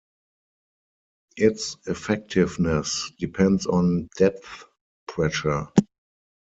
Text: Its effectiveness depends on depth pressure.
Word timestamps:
Its 1.37 1.77
effectiveness 1.85 3.11
depends 3.19 3.67
on 3.67 4.09
depth 4.17 4.65
pressure. 5.07 5.67